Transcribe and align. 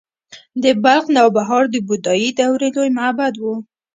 د 0.63 0.65
بلخ 0.83 1.05
نوبهار 1.17 1.63
د 1.71 1.75
بودايي 1.87 2.29
دورې 2.39 2.69
لوی 2.75 2.89
معبد 2.97 3.33
و 3.39 3.45